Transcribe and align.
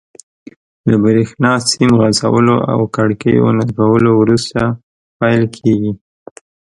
له 0.89 0.95
بریښنا 1.03 1.51
سیم 1.69 1.91
غځولو 2.01 2.57
او 2.73 2.79
کړکیو 2.95 3.45
نصبولو 3.57 4.11
وروسته 4.21 4.61
پیل 5.19 5.43
کیږي. 5.57 5.91